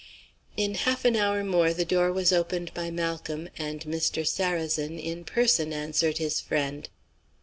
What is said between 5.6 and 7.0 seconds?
answered his friend.